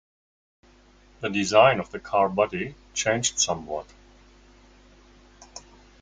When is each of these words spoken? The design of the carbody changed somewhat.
The 1.19 1.29
design 1.29 1.79
of 1.79 1.91
the 1.91 1.99
carbody 1.99 2.73
changed 2.95 3.37
somewhat. 3.39 3.85